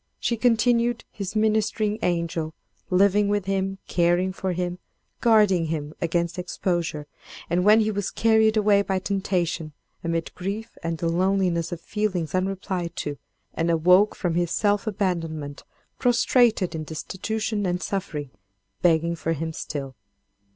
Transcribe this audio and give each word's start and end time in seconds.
She 0.19 0.35
continued 0.35 1.03
his 1.11 1.35
ministering 1.35 1.99
angel—living 2.01 3.27
with 3.27 3.45
him, 3.45 3.77
caring 3.87 4.33
for 4.33 4.51
him, 4.51 4.79
guarding 5.19 5.65
him 5.65 5.93
against 6.01 6.39
exposure, 6.39 7.05
and 7.51 7.63
when 7.63 7.81
he 7.81 7.91
was 7.91 8.09
carried 8.09 8.57
away 8.57 8.81
by 8.81 8.97
temptation, 8.97 9.73
amid 10.03 10.33
grief 10.33 10.75
and 10.81 10.97
the 10.97 11.07
loneliness 11.07 11.71
of 11.71 11.81
feelings 11.81 12.33
unreplied 12.33 12.95
to, 12.95 13.19
and 13.53 13.69
awoke 13.69 14.15
from 14.15 14.33
his 14.33 14.49
self 14.49 14.87
abandonment 14.87 15.63
prostrated 15.99 16.73
in 16.73 16.83
destitution 16.83 17.67
and 17.67 17.83
suffering, 17.83 18.31
begging 18.81 19.15
for 19.15 19.33
him 19.33 19.53
still. 19.53 19.95